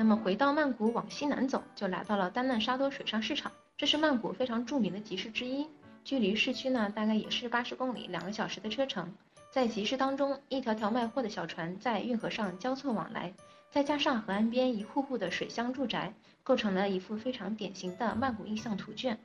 [0.00, 5.66] 那么回到曼谷往西南走，就来到了丹嫩沙多水上市场，这是曼谷非常著名的集市之一，
[6.04, 9.12] 距离市区呢大概也是八十公里，两个小时的车程。
[9.50, 13.30] 在集市当中，一条条卖货的小船在运河上交错往来，
[13.70, 19.18] 再加上河岸边一户户的水乡住宅，构成了一幅非常典型的曼谷印象图卷。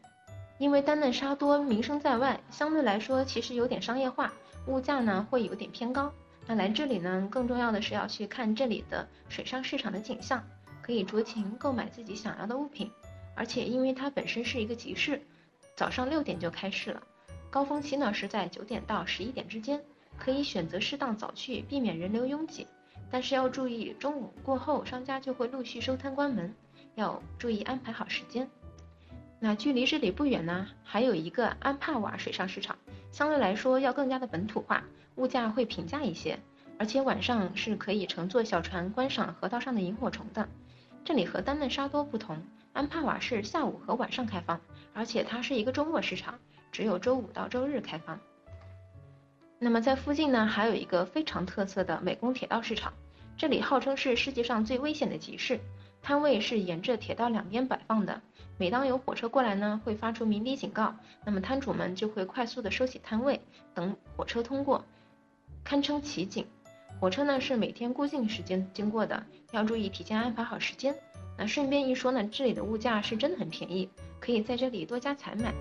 [0.58, 4.34] 因为丹嫩沙多名声在外，相对来说其实有点商业化，
[4.68, 6.12] 物价呢会有点偏高。
[6.46, 10.44] 那来这里呢，更重要的是要去看这里的水上市场的景象。
[10.86, 12.92] 可以酌情购买自己想要的物品，
[13.34, 15.20] 而且因为它本身是一个集市，
[15.76, 17.02] 早上六点就开市了，
[17.50, 19.84] 高峰期呢是在九点到十一点之间，
[20.16, 22.68] 可以选择适当早去，避免人流拥挤。
[23.10, 26.54] 但是要注意，中午过后商家就会陆续收摊关门，
[26.94, 28.48] 要注意安排好时间。
[29.40, 32.78] 那距离这里不远呢，还有一个安帕瓦水上市场，
[33.12, 34.84] 相对来说要更加的本土化，
[35.16, 36.40] 物价会平价一些，
[36.78, 40.48] 而且晚上是可以乘坐小船观赏河道上的萤火虫的。
[41.04, 42.38] 这里和丹嫩沙多不同，
[42.74, 44.60] 安帕瓦是下午和晚上开放，
[44.94, 46.40] 而且它是一个周末市场，
[46.72, 48.20] 只有周五到周日开放。
[49.58, 52.92] 那么在附近呢，还有一个非常特色的美工铁道市场，
[53.38, 55.60] 这里号称是世界上最危险的集市，
[56.02, 58.22] 摊位是沿着铁道两边摆放的，
[58.58, 63.40] 每当有火车过来呢，会发出鸣笛警告，那么摊主们就会快速的收起摊位，
[63.74, 64.84] 等火车通过，
[65.64, 66.46] 堪称奇景。
[67.00, 70.96] 火车呢是每天固定时间经过的，要注意提前安排好时间。
[71.38, 75.54] 那顺便一说呢，这里的物价是真的很便宜，可以在这里多加采买。